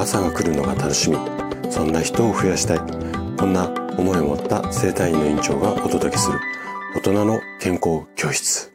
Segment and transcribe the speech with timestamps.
[0.00, 1.18] 朝が来るのが楽しみ。
[1.70, 2.78] そんな人を増やしたい。
[3.36, 3.68] こんな
[3.98, 6.40] 思いを持った生体院の院長がお届けする。
[6.96, 8.72] 大人の健康教室。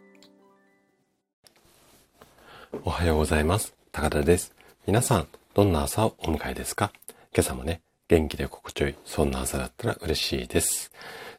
[2.84, 3.74] おはようございます。
[3.92, 4.54] 高田です。
[4.86, 6.92] 皆さんどんな朝をお迎えですか？
[7.35, 10.92] 今朝もね元気で心地よいそんな朝だったら嬉しいです。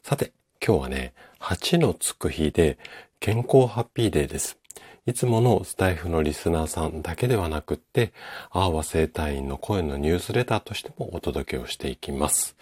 [0.02, 2.76] さて今日はね8のつく日で
[3.20, 4.58] 健康ハッピーデーです。
[5.06, 8.12] いつものスタイフのリスナーさんだけではなくって、
[8.50, 12.56] アーワ生態院の声のニュースレターとしてもお届けをしていきます。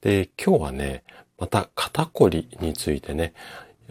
[0.00, 1.04] で、今日はね、
[1.38, 3.34] また肩こりについてね、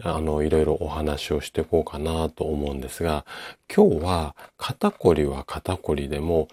[0.02, 3.24] あの、いろいろお話をしていこうかなと思うんですが、
[3.72, 6.48] 今日は肩こりは肩こりでも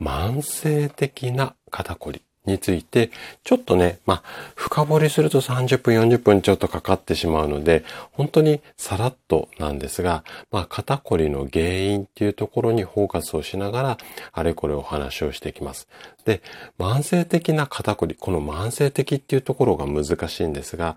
[0.00, 3.10] 慢性的な肩こりについて、
[3.42, 4.22] ちょっとね、まあ、
[4.54, 13.98] 深掘りすると30分、40分ちょっとかかってしまうので、本当にさらっとなんですが、まあ、肩こりの原因っていうところにフォーカスをしながら、
[14.32, 15.88] あれこれお話をしていきます。
[16.24, 16.42] で、
[16.78, 20.96] 慢性的な肩こり、この慢性的っていうところが難しいんですが、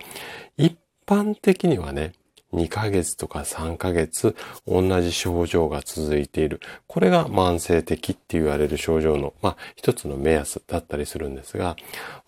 [0.58, 2.14] 一般的にはね、
[2.54, 4.36] 2ヶ月とか3ヶ月
[4.68, 6.60] 同じ症状が続いている。
[6.88, 11.76] これが慢性的って言われる症状の、まあ、一つの目安だったりするんですが、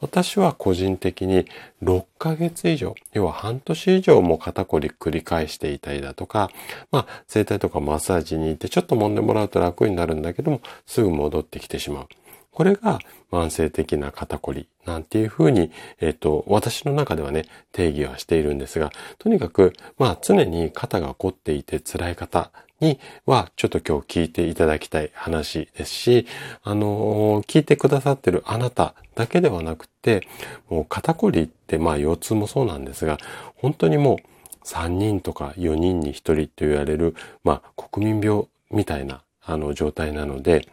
[0.02, 1.46] 私は個人的に
[1.82, 6.50] 6ヶ月以上、要は半年以上も肩こり繰り返していたりだとか、
[6.92, 12.08] まあ、整体とかマッサージに行ってちょっと揉んでもらうと楽になるんだけども、すぐ戻ってきてしまう。
[12.52, 13.00] これが
[13.32, 26.28] 慢性的な肩こりなんていうふうに、えっ、と、私の中ではね、定義はしているんですが、とにかく、まあ常に肩が凝っていて辛い方には、ちょっと今日聞いていただきたい話ですし、
[26.64, 30.28] あの、聞いてくださってるあなただけではなくて、
[30.70, 33.18] もう肩こりってまあ腰痛もそうなんですが、
[33.56, 40.68] 本当にもう3人とか4人に1人と言われる、まあ国民病みたいなあの状態なので、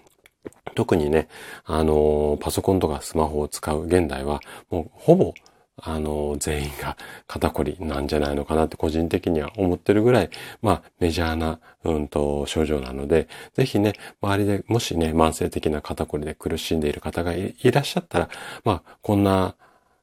[0.76, 1.28] 特にね、
[1.64, 5.34] あの、パソコンとかスマホを使う現代は、もうほぼ、
[5.78, 6.96] あの、全員が
[7.26, 10.30] 肩こりなんじゃないのかなって個人的には思ってるぐらい、
[10.62, 18.28] まあ、メジャーな、うんと、症状なので、ぜひね、周りでもしね、慢性的な肩こりで苦しんでいる方がいらっしゃったら、
[18.64, 19.56] まあ、こんな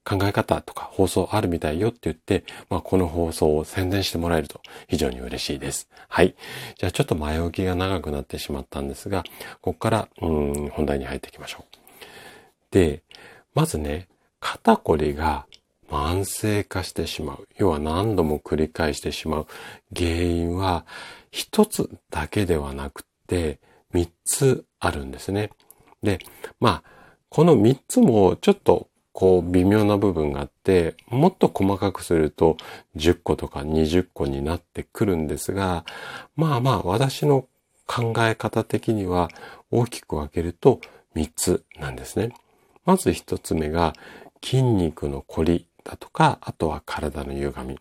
[0.06, 5.90] 考え方とか放送あるみたいよって言って、まあ、この放送を宣伝してもらえると非常に嬉しいです。
[6.10, 6.36] はい。
[6.78, 9.24] じゃあちょっと前置きが長くなってしまったんですが、
[9.62, 11.78] ここから、うん、本題に入っていきましょう。
[12.72, 13.04] で、
[13.54, 14.08] まずね、
[14.40, 15.46] 肩こりが
[15.90, 17.48] 慢性化してしまう。
[17.58, 19.48] 要は何度も繰り返してしまう
[19.96, 20.86] 原因は
[21.32, 23.60] 一つだけではなくて
[23.92, 25.52] 三つあるんですね。
[26.02, 26.20] で、
[26.60, 26.84] まあ、
[27.30, 32.58] この三つもちょっとこう微妙な部分があって、もっと細かくすると
[32.98, 35.86] 10個とか20個になってくるんですが、
[36.36, 37.48] まあまあ私の
[37.86, 39.30] 考え方的には
[39.72, 40.82] 大きく分けると
[41.16, 42.34] 3つなんですね。
[42.86, 43.94] まず1つ目が
[44.44, 47.80] 筋肉の凝りだとか、あとは体の歪み。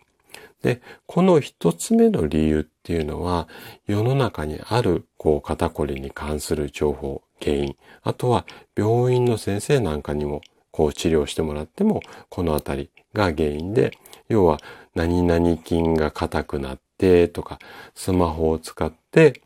[0.63, 3.49] で、この一つ目の理由っていうのは、
[3.87, 10.41] 世の中にある、こう、肩こりに関する情報、原因、あとは病院の先生なんかにも
[10.73, 13.93] こう治療してもらっても、このあたりが原因で、
[14.29, 14.59] 要は
[14.95, 17.61] 何々筋が硬くなってとか、
[17.95, 19.43] スマホを使って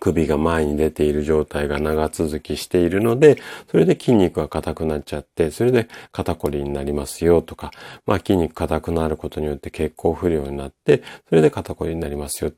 [0.00, 3.36] 首が前に出ている状態が長続きしているので、
[3.70, 7.70] それで筋肉が硬くなっちゃって、それで肩こりになりますよとか、
[8.06, 12.52] まあ筋肉硬くなることによって血行不良になって、それで肩こりになりますよ。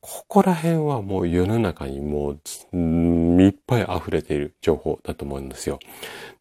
[0.00, 2.38] ここら辺はもう世の中にもう
[3.42, 5.78] いっぱい溢れている情報だと思うんですよ。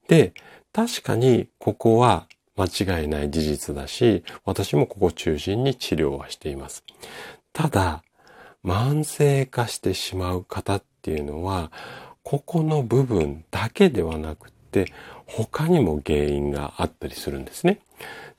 [0.08, 0.34] で、
[0.78, 6.84] 確かにここは間違いない事実だし、私もここ中心に治療はしています。
[7.52, 8.04] ただ、
[8.64, 11.72] 慢性化してしまう方っていうのは、
[12.22, 14.94] ここの部分だけではなくて、
[15.26, 17.80] 他にも原因があったりするんですね。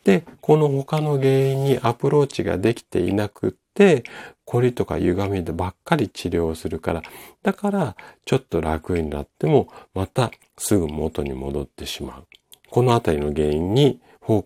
[0.04, 4.04] で、この他の原因にアプローチができていなくって、
[4.44, 7.02] 凝りとか歪みでばっかり治療するから、
[7.42, 12.37] だからちょっと楽になってもまたすぐ元に戻ってしまう。
[12.70, 14.00] このあたりの原因に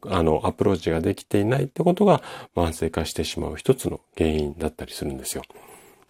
[0.09, 2.23] あの、アプローチができていないってことが
[2.55, 5.43] 慢性化してしまう一つの原因だったりするんですよ。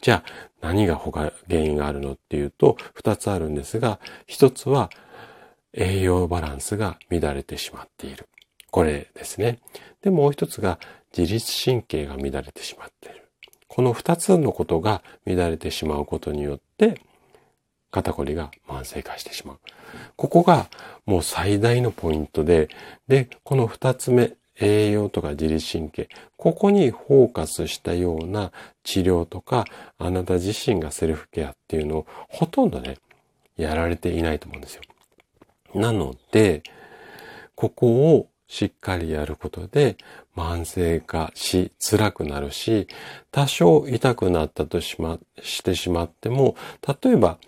[0.02, 4.90] じゃあ、何が他、原因があるのっていうと、二つあるんですが、一つは
[5.72, 8.28] 栄養バランスが乱れてしまっている。
[8.70, 9.60] これですね。
[10.02, 10.78] で、もう一つが
[11.16, 13.28] 自律神経が乱れてしまっている。
[13.68, 17.00] この二つのことが乱れてしまうことによって、
[17.92, 19.58] 肩こりが慢性化してしまう。
[20.16, 20.68] ここが
[21.06, 22.68] もう最大のポイントで、
[23.06, 28.50] で、この二つ目、栄養とか自律神経、ここにフォーカスしたような
[28.82, 29.66] 治療とか、
[29.98, 32.96] あなた自身がセルフケアっていうのをほとんどね、
[33.56, 34.82] やられていないと思うんですよ。
[35.74, 36.62] なので、
[37.54, 39.96] ここをしっかりやることで
[40.36, 42.86] 慢性化しづらくなるし、
[43.30, 46.56] 多少痛くなったとしま、してしまっても、
[47.02, 47.38] 例えば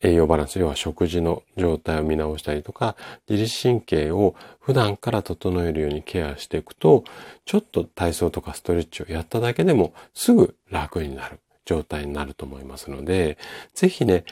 [0.00, 2.96] 栄養バランス、要は食事の状態を見直したりとか、
[3.28, 7.04] 自律神経を普段から整えるようにケアしていくと、
[7.44, 13.38] ちょっと体操とかストレッチをやっただけでもすぐ楽になる状態になると思いますので、
[13.74, 14.24] ぜひね、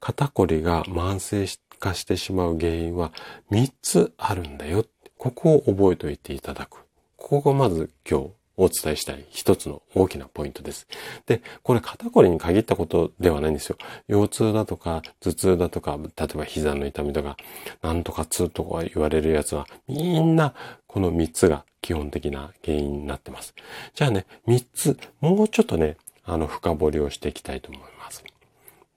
[0.00, 1.46] 肩こりが慢性
[1.78, 3.12] 化してしまう原因は
[3.50, 4.84] 3つあるんだよ。
[5.16, 6.84] ここを覚えておいていただく。
[7.16, 10.86] ここがまず今日お伝えしたい一つの大きなポイントです。
[11.24, 13.78] で、これ肩こりに限ったことではないんですよ。
[14.06, 17.38] 腰痛だとか頭痛だとか、例えば膝の痛みとか、
[17.80, 20.54] なんとか痛とか言われるやつは、みんな
[20.86, 23.54] この3つが基本的な原因になってます。
[23.94, 28.22] じゃあね、3つ、もうちょっとね、あの、深掘りをしていきたいと思います。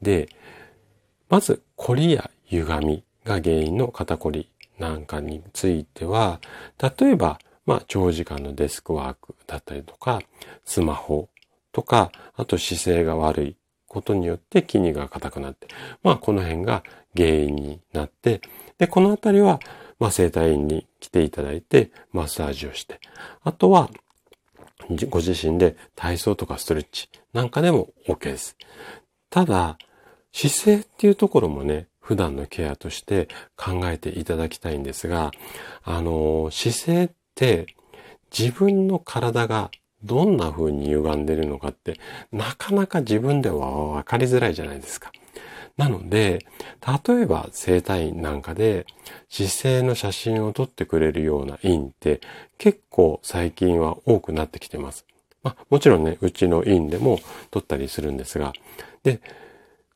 [0.02, 0.28] で、
[1.30, 6.42] まず、こりや歪みが原因の肩こりなんかについては、
[7.00, 10.22] 例えば、まあ、長時間のデスクワークだったりとか、
[10.66, 11.30] スマホ
[11.72, 13.58] とか、あと姿勢が悪い
[13.88, 15.68] ことによって筋肉が硬くなって、
[16.02, 16.84] まあ、この辺が
[17.16, 18.42] 原因になって、
[18.78, 19.60] で、このあたりは、
[20.00, 23.00] まあ、整体院に来ていただいて、マッサージをして、
[23.44, 23.90] あとは、
[25.10, 28.58] ご自身で体操とかストレッチなんかでも OK です。
[29.30, 29.78] ただ、
[30.34, 35.32] 姿勢っていうところもね、普段のケアとして考えていただきたいんですが、
[35.84, 37.10] あの、姿勢っ
[38.38, 39.72] 自分の体が
[40.04, 42.00] どんな風に歪んでるのかって
[42.32, 45.12] なかなか自分では分かりづらいじゃないですか。
[45.78, 46.46] なので、
[47.08, 48.86] 例えば生体院なんかで
[49.30, 52.22] 姿勢の写真を撮ってくれるような院って
[52.58, 55.06] 結構最近は多くなってきてます。
[55.42, 57.20] まあ、もちろんね、うちの院でも
[57.52, 58.54] 撮ったりするんですが、
[59.04, 59.20] で、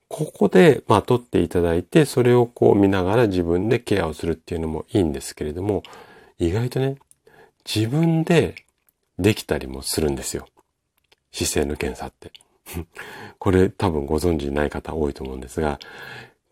[0.09, 5.83] ここで、まあ、撮っていただいて、それをこう見ながら自分でケアをするっていうのもいいんですけれども、
[6.39, 6.97] 意外とね、
[7.73, 8.55] 自分で
[9.19, 10.47] できたりもするんですよ。
[11.31, 12.31] 姿勢の検査って。
[13.39, 15.79] これ多分ご存知ない方多いと思うんですが、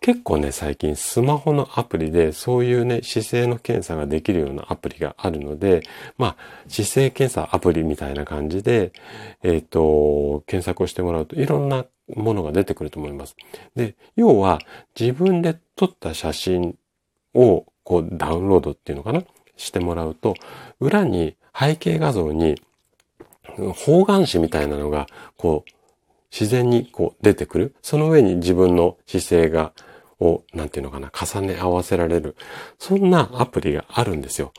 [0.02, 5.82] 結構ね、最近スマホのアプリでそういうね、姿勢の検査ができるようなアプリがあるので、
[6.18, 8.92] まあ、姿勢検査アプリみたいな感じで、
[9.42, 13.36] えっ、ー、と、検索をしてもらうといろんなものが出てくると思います。
[13.76, 14.60] で、要は
[15.00, 16.78] 自分で撮った写真
[17.34, 19.24] をこうダウンロードっていうのかな
[19.58, 20.36] してもらうと、
[20.80, 22.62] 裏に背景画像に
[23.76, 25.08] 方眼紙みたいなのが
[25.38, 25.72] こう
[26.38, 27.76] 自然にこう出てくる。
[27.82, 29.72] その上に自分の姿勢が、
[30.20, 32.36] を、なんていうのかな、重ね合わせられる。
[32.78, 34.52] そんなアプリがあるんですよ。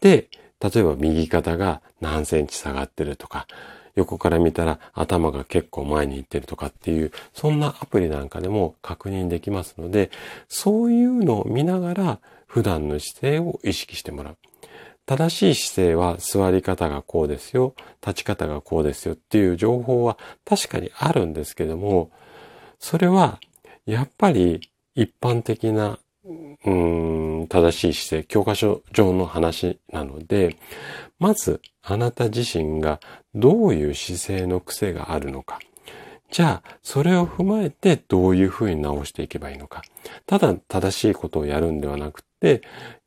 [0.00, 0.28] で、
[0.60, 3.48] 例えば右肩が何センチ下がってるとか、
[3.98, 10.10] 横から見たら頭が結構前に行ってるとかっていう、そんなアプリなんかでも確認できますので、
[10.48, 14.36] そういうのを見ながら普段の姿勢を意識してもらう。
[15.04, 17.74] 正しい姿勢は座り方がこうですよ、
[18.06, 22.10] 立ち方がこうですよっていう情報は確かにあるんですけども、
[22.78, 23.40] それは
[23.86, 25.98] やっぱり一般的な、
[26.64, 30.56] うん、正しい姿勢、教科書上の話なので、
[31.18, 33.00] まずあなた自身が
[33.34, 35.58] どういう姿勢の癖があるのか。
[36.30, 39.82] じゃあ、それを踏まえてどういうふうに直していけばいいのか。
[40.26, 42.60] ただ正しいことをやるんではなくて、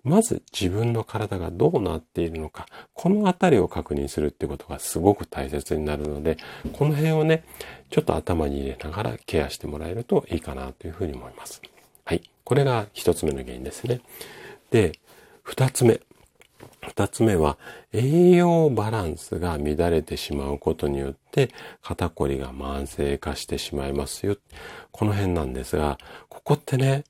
[0.03, 6.37] まず自分の体がどうなっているのか、このあたりを確認するってことがすごく大切になるので、
[6.73, 7.43] この辺をね、
[7.91, 11.61] ちょっと頭に入れながらケアしてもらえるといいかなというふうに思います。
[12.43, 14.01] これが一つ目の原因ですね。
[14.69, 14.93] で、
[15.43, 16.01] 二つ目。
[16.87, 17.57] 二つ目は、
[17.93, 24.37] 栄養バランスが乱れてしまうことによって、肩こりが慢性化してしまいますよ。
[24.91, 27.03] この辺なんですが、ここってね、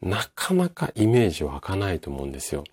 [0.00, 2.64] なかなかイメージ湧かないと思うんですよ。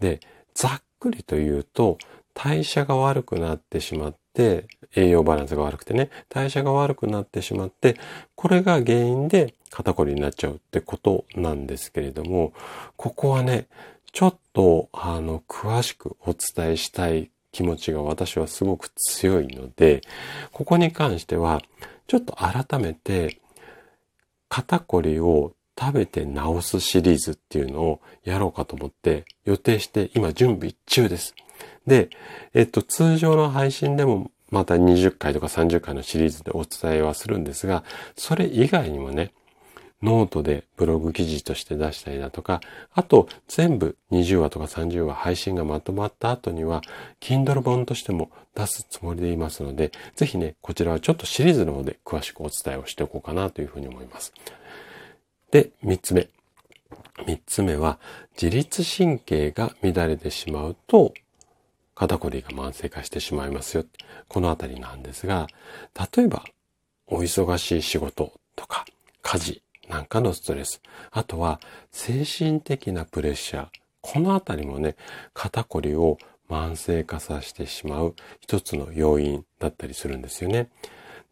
[0.00, 0.20] で、
[0.54, 1.98] ざっくりと言うと、
[2.34, 7.96] 代謝が悪くなってしまっ、栄養バランスが悪くてね、代謝が悪くなってしまって、
[8.34, 12.52] これが原因で肩こりになっちゃうってことなんですけれども、
[12.96, 13.66] ここはね、
[14.12, 20.02] ちょっと、あの、詳しくお伝えしたい気持ちが私はすごく強いので、
[20.52, 21.62] ここに関しては、
[22.06, 23.40] ちょっと改めて、
[24.48, 31.34] 肩こりを食べて治すシリーズっていうのをやろうかと思って予定して今準備中です。
[31.86, 32.10] で、
[32.54, 37.84] えっと、通常の配信でもまた20回とか30回のシリーズでお伝えはするんですが、
[38.16, 39.32] それ以外にもね、
[40.02, 42.60] ノートでブログ記事として出したりだとか、
[42.94, 46.82] あと全部20話とか30話配信がまとまった後には、
[47.20, 54.32] Kindle 本としても出すつもりでいますので、ぜひね、こちらはちょっとシリーズの方で詳しくお伝えをしておこうかなというふうに思います。
[55.50, 56.28] で、三つ目。
[57.26, 57.98] 三つ目は
[58.40, 61.14] 自律神経が乱れてしまうと
[61.96, 63.84] 肩こりが慢性化してしまいますよ。
[64.28, 65.48] このあたりなんですが、
[66.16, 66.44] 例えば
[67.08, 68.84] お忙しい仕事とか
[69.22, 71.58] 家事なんかのストレス、あとは
[71.90, 73.68] 精神的なプレッシャー、
[74.02, 74.94] このあたりもね、
[75.32, 80.70] 肩こりを慢性化させてしまう一つの要因だったりするんですよね。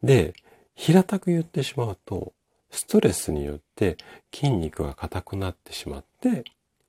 [0.03, 0.35] で、
[0.75, 2.33] 平たく言ってしまうと、
[2.71, 3.97] ストレスによって
[4.35, 6.45] 筋肉が硬くなってしまって、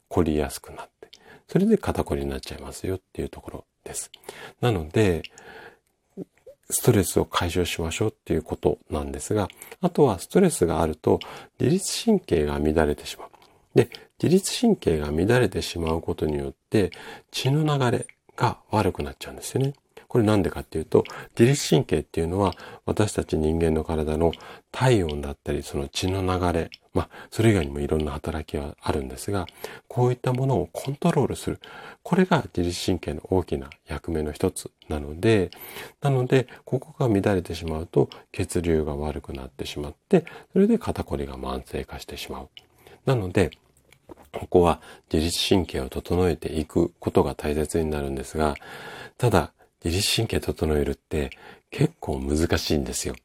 [0.07, 1.09] 凝りやすくなって、
[1.47, 4.11] それで肩こりになっちゃいますよっていうところです。
[4.61, 5.23] なので、
[6.69, 9.47] ストレスを解消しましょうっていうことなんですが、
[9.81, 11.19] あとはストレスがあると
[11.59, 13.29] 自律神経が乱れてしまう。
[13.75, 13.89] で、
[14.21, 16.91] 自律神経が乱れてしまうことによって
[17.31, 19.73] 血の流れが悪くなっちゃうんですよね。
[20.15, 21.03] これなんでかっていうと、
[21.37, 22.53] 自律神経っていうのは
[22.85, 24.31] 私たち人間の体の
[24.71, 29.45] 体温だったり、その血の流れ、まあ、それ以外にもいろんな働きはあるんですが、
[29.89, 31.59] こういったものをコントロールする。
[32.01, 35.51] これが自律神経の大きな役目の一つなので、
[35.99, 42.49] なので、ここが乱れてしまうと血流が悪くなってしまって、それで肩こりが慢性化してしまう。
[43.05, 43.51] なので、
[44.31, 44.79] ここは
[45.11, 48.55] 自律神経を整えていくことが大切になるんですが、
[49.17, 49.51] ただ、
[49.85, 51.29] 自律神経整えるって
[51.69, 53.15] 結構難しいんですよ。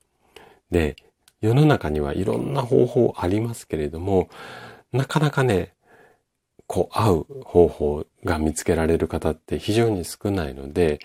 [0.70, 0.94] で、
[1.40, 4.28] 世の中にはいろんな方法ありますけれども、
[4.92, 5.72] なかなかね、
[6.66, 11.00] こう合う方法が見つけられる方って非常に少ないので、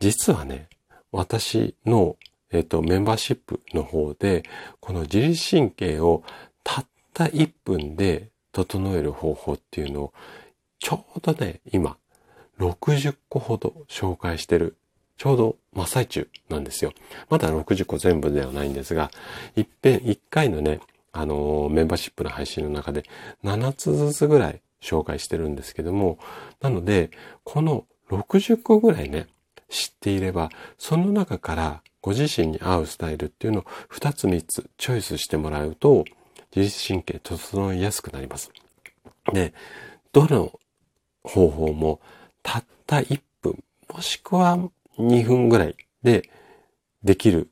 [0.00, 0.68] 実はね、
[1.12, 2.16] 私の、
[2.52, 4.44] えっ、と、メンバーシップの方で、
[4.80, 6.22] この自律神経を
[6.62, 10.12] たった1分で整える方法っていうのを、
[10.78, 11.96] ちょうどね、今、
[12.58, 14.76] 60個ほど紹介してる
[15.20, 16.94] ちょうど真っ最中なんですよ。
[17.28, 19.10] まだ60個全部ではないんですが、
[19.54, 20.80] 一遍、一回のね、
[21.12, 23.04] あのー、メンバーシップの配信の中で
[23.44, 26.18] 7つずつぐらい紹介してるんですけども、
[26.62, 27.10] なので、
[27.44, 29.26] この60個ぐらいね、
[29.68, 30.48] 知っていれば、
[30.78, 36.06] その中からご自身に合うスタイルっていうのを2つ3つチョイスしてもらうと、
[36.56, 38.50] 自律神経整いやすくなります。
[39.34, 39.52] で、
[40.14, 40.58] どの
[41.24, 42.00] 方法も
[42.42, 43.62] たった1分、
[43.92, 46.28] もしくは2分ぐらいで
[47.02, 47.50] できる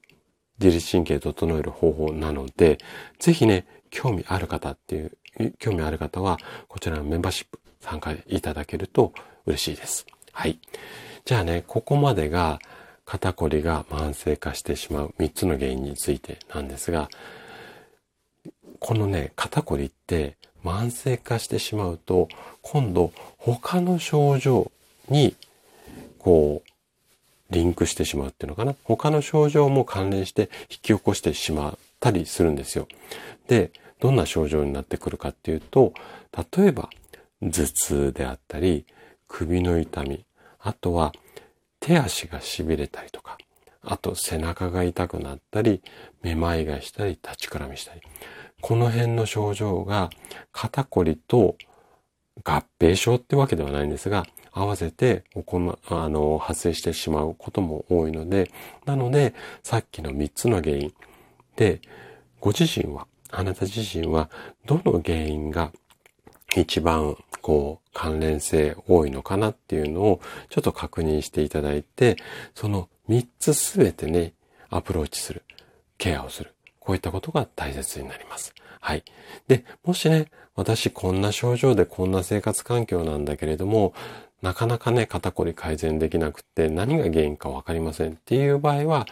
[0.61, 2.79] 自律神経整える方法なので、
[3.19, 5.13] ぜひね、興味ある方っていう、
[5.59, 9.13] 興味ある方は、こちらのメンバーシップ参加いただけると
[9.47, 10.07] 嬉しいです。
[10.33, 10.59] はい。
[11.25, 12.59] じゃあね、ここまでが
[13.05, 17.09] 肩こりが慢性化してしまう3つの原因についてなんですが、
[18.81, 22.29] このね、肩こりって慢性化してしまうと、
[22.63, 24.71] 今度他の症状
[25.09, 25.37] に
[26.19, 26.71] こう
[27.51, 28.75] リンクしてしまうっていうのかな。
[28.85, 32.87] 他の症状も関連して引き起こしてしまったりするんですよ。
[33.47, 35.93] で、どんな症状になってくるかっていうと、
[36.57, 36.89] 例えば
[37.41, 38.85] 頭痛であったり、
[39.27, 40.25] 首の痛み、
[40.61, 41.13] あとは
[41.81, 43.39] 手足が痺れたりとか、
[43.83, 45.83] あと背中が痛くなったり、
[46.23, 48.03] めまいがしたり、立ちくらみしたり。
[48.61, 50.11] この辺の症状が
[50.53, 51.57] 肩こりと
[52.45, 58.51] 合併症ってわけではないんですが、合わせて行、あの、発生してしまうことも多いので、
[58.85, 60.95] なので、さっきの3つの原因
[61.57, 61.81] で、
[62.41, 64.31] ご自身は、あなた自身は、
[64.67, 65.73] どの原因が
[66.57, 72.17] 一番、こう、関連性多いのかなっていうのを、ちょっと確認していただいて、
[72.55, 74.35] その3つすべてね、
[74.71, 75.43] アプローチする、
[75.99, 76.55] ケアをする。
[76.79, 78.55] こういったことが大切になります。
[78.81, 79.05] はい。
[79.47, 83.93] で、もしね、私こんな症状でこんな生活環境なんだけれども、
[84.43, 89.07] なかなかね、肩こり改善できなくて何が原因かわかりませんっていう場合は、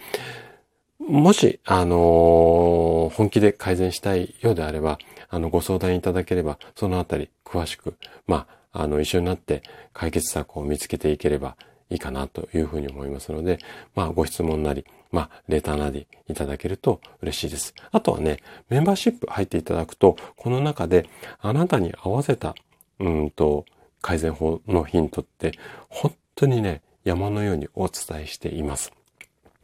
[0.98, 11.56] もし、あのー、本気で改善したいようであれば、あの、ご相談いただければ、そのあたり詳しく、まあ、あの、一緒になって解決策を見つけていければ
[11.90, 13.58] いいかなというふうに思いますので、
[13.94, 17.74] まあ、ご質問なり、まあ、レターなりいただけると嬉しいです。
[17.92, 21.08] あとはね、メンバーシップ入っていただくと、この中で
[21.40, 22.54] あなたに合わせた、
[22.98, 23.64] うんと、
[24.06, 25.50] 改善法のヒントって、
[25.88, 28.92] 本当にね、山のようにお伝えしています。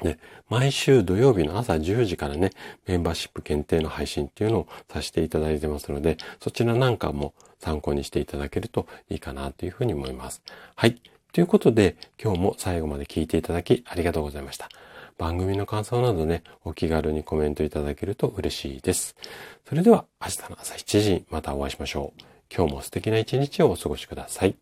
[0.01, 0.19] で、
[0.49, 2.51] 毎週土曜日の朝10時からね、
[2.89, 10.43] メンバーシップ限定の配信っていうのをさせていただいてますので、そちらなんかも参考にしていただけるといいかなというふうに思います。
[10.75, 11.01] はい。
[11.33, 14.69] ということで、今日も最後まで聞いていただきありがとうございました。
[15.19, 19.15] 番組の感想などね、お気軽にコメントいただけると嬉しいです。
[19.69, 22.32] それでは明日の朝7時にまたお会いしましょう。
[22.55, 24.55] 今日も素敵な一日をお過ごしください。